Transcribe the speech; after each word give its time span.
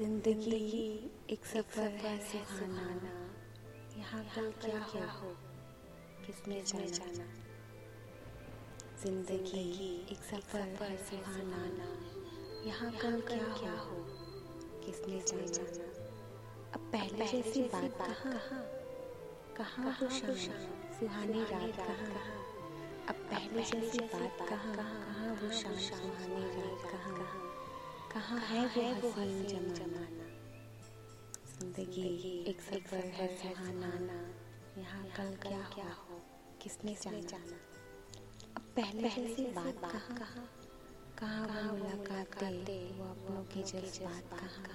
ज़िंदगी 0.00 1.10
एक 1.30 1.44
सफ़र 1.46 1.90
है 2.02 2.12
सुहाना। 2.18 2.84
यहाँ 3.98 4.22
कल 4.36 4.50
क्या 4.60 4.78
क्या 4.92 5.10
हो? 5.10 5.28
किसने 6.26 6.60
जाना? 6.60 7.26
ज़िंदगी 9.02 9.90
एक 10.12 10.22
सफ़र 10.30 10.60
है 10.60 10.96
सुहाना। 11.04 11.60
यहाँ 12.66 12.90
कल 12.92 13.20
क्या 13.20 13.52
क्या 13.58 13.72
हो? 13.72 13.98
किसने 14.86 15.20
जाना? 15.28 15.84
अब 16.74 16.90
पहले 16.92 17.26
जैसी 17.26 17.62
बात 17.62 17.98
कहाँ? 17.98 18.34
कहाँ? 19.58 19.92
शाम 19.92 20.34
सुहानी 20.98 21.42
रात 21.52 21.76
कहाँ? 21.76 22.24
अब 23.08 23.14
पहले 23.14 23.62
जैसी 23.62 23.98
बात 23.98 24.48
कहाँ? 24.48 24.74
कहाँ? 24.76 25.38
वो 25.42 25.50
शाम 25.60 25.78
सुहानी 25.78 26.44
रात 26.56 26.90
कहाँ? 26.92 27.59
कहाँ 28.12 28.38
है 28.44 28.92
वो 29.00 29.08
हसीन 29.10 29.66
जमाना? 29.74 30.24
ज़िंदगी 31.50 32.06
एक 32.50 32.60
सफ़र 32.60 33.04
है 33.16 33.26
सुहाना। 33.36 33.90
यहाँ 34.78 35.04
कल 35.16 35.30
क्या 35.42 35.60
क्या 35.74 35.84
हो? 35.84 36.18
किसने 36.62 36.94
जाना? 37.02 37.58
अब 38.56 38.62
पहले 38.76 39.10
से 39.10 39.44
बात 39.56 39.80
कहाँ 39.82 40.16
कहाँ? 40.18 40.44
कहाँ? 41.20 41.46
वो 41.46 41.76
मुलाकातें 41.76 42.98
वो 42.98 43.04
अपनों 43.04 43.44
की 43.52 43.62
जज्बात 43.62 44.38
कहाँ? 44.40 44.74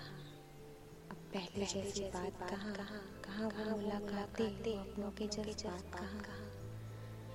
अब 1.12 1.18
पहले 1.34 1.66
जैसी 1.66 2.10
बात 2.16 2.50
कहाँ? 2.50 2.74
कहाँ? 2.74 3.50
वो 3.50 3.78
मुलाकातें 3.78 4.50
वो 4.66 4.80
अपनों 4.80 5.12
के 5.12 5.28
जज्बात 5.28 5.92
कहाँ? 5.94 6.40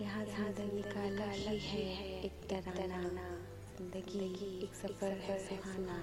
यहाँ 0.02 0.24
ज़िंदगी 0.24 0.82
का 0.82 1.06
अलग 1.06 1.38
ही 1.38 1.58
है 1.60 2.22
एक 2.24 2.46
तराना 2.50 3.39
ज़िंदगी 3.80 4.48
एक 4.64 4.74
सफ़र 4.74 5.12
है 5.26 5.36
सुहाना। 5.44 5.94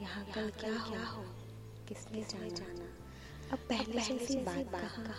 यहाँ 0.00 0.24
कल 0.34 0.50
क्या 0.58 0.70
क्या 0.88 1.04
हो? 1.04 1.22
किसने 1.88 2.20
जाना? 2.22 2.48
जाना? 2.48 2.86
अब 3.52 3.58
पहले 3.70 4.00
जैसी 4.00 4.36
बात 4.44 4.70
कहाँ? 4.74 5.14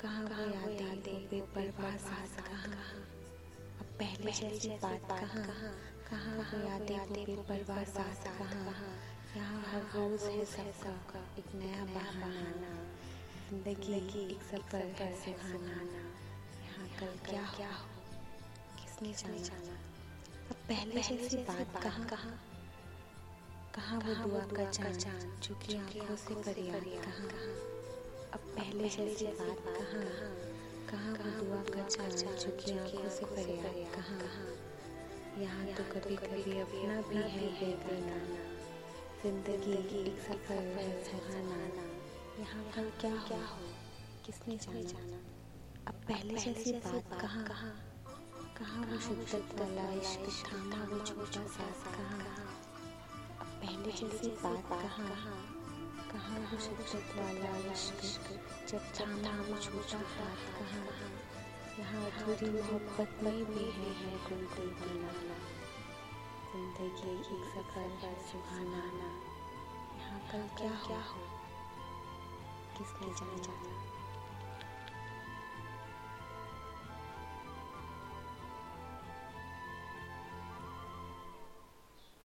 कहाँ? 0.00 0.24
वो 0.24 0.70
यादें 0.70 1.28
बेपरवाह 1.30 1.96
साथ 2.06 2.40
कहाँ? 2.48 2.72
अब 3.80 3.94
पहले 4.00 4.32
जैसी 4.32 4.68
बात 4.82 5.06
कहाँ? 5.10 5.44
कहाँ? 6.10 6.34
वो 6.40 6.60
यादें 6.66 7.24
बेपरवाह 7.24 7.82
साथ 7.92 8.26
कहाँ? 8.40 8.74
यहाँ 9.36 9.62
हर 9.70 9.88
रोज 9.94 10.22
है 10.22 10.44
सबका 10.82 11.24
एक 11.38 11.54
नया 11.54 11.84
बहाना। 11.94 12.34
ज़िंदगी 13.48 14.26
एक 14.26 14.42
सफ़र 14.50 14.86
है 15.00 15.14
सुहाना। 15.24 15.80
यहाँ 16.66 16.88
कल 17.00 17.18
क्या 17.30 17.48
क्या 17.56 17.72
हो? 17.72 17.88
किसने 18.82 19.12
जाना? 19.22 19.82
पहले 20.68 21.00
जैसी 21.02 21.36
बात 21.48 21.82
कहाँ 21.82 22.04
कहाँ 22.08 22.38
कहाँ 23.74 23.98
वो 24.00 24.14
दुआ 24.22 24.40
का 24.56 24.64
चाँद 24.70 25.40
जो 25.42 25.54
कि 25.54 25.76
आँखों 25.76 26.16
से 26.16 26.34
परे 26.36 26.62
कहाँ। 27.04 27.28
अब 28.34 28.40
पहले 28.56 28.88
जैसी 28.88 29.26
बात 29.40 29.60
कहाँ 29.68 30.04
कहाँ 30.90 31.12
वो 31.12 31.30
दुआ 31.40 31.60
का 31.68 31.86
चाँद 31.86 32.16
जो 32.38 32.56
कि 32.56 32.78
आँखों 32.78 33.08
से 33.16 33.26
परे 33.26 33.84
कहाँ। 33.96 34.20
यहाँ 35.42 35.66
तो 35.76 35.84
कभी 35.92 36.16
कभी 36.16 36.58
अपना 36.60 37.00
भी 37.08 37.22
है 37.28 37.48
बेगाना 37.50 38.18
ज़िंदगी 39.22 40.02
एक 40.02 40.18
सफ़र 40.22 40.62
है 40.76 40.90
सुहाना 41.04 41.62
यहाँ 42.40 42.64
कल 42.74 42.90
क्या 43.00 43.10
क्या 43.28 43.38
हो? 43.38 43.66
किसने 44.26 44.56
जाना? 44.56 45.20
अब 45.88 45.94
पहले 46.08 46.38
जैसी 46.38 46.72
बात 46.72 47.20
कहाँ। 47.20 47.44
कहाँ। 47.44 47.72
कहाँ 48.58 48.86
वो 48.86 48.98
शिद्दत 49.00 49.60
वाला 49.60 49.92
इश्क 49.92 50.52
थामा 50.52 50.84
वो 50.84 50.98
छोटा 51.06 51.46
साथ 51.46 51.80
कहाँ? 51.94 52.18
पहले 53.60 53.92
जैसी 53.92 54.28
बात 54.28 54.68
कहाँ? 54.82 55.08
कहाँ 56.12 56.38
वो 56.38 56.58
शिद्दत 56.58 57.16
वाला 57.16 57.72
इश्क 57.72 58.00
जब 58.68 58.78
थामा 58.78 59.32
वो 59.38 59.60
छोटा 59.60 59.98
यहाँ 61.78 62.10
अधूरी 62.10 62.50
मोहब्बत 62.50 63.18
में 63.22 63.44
भी 63.44 63.64
है 63.64 63.90
है 63.90 64.16
बनाना 64.26 65.36
ज़िंदगी 66.52 67.10
एक 67.10 67.44
सफ़र 67.54 67.80
है, 67.80 68.14
सुहाना। 68.30 68.84
यहाँ 69.98 70.20
कल 70.20 70.56
क्या 70.56 70.72
क्या 70.86 71.02
हो? 71.02 71.26
किसने 72.78 73.14
जाना? 73.14 73.73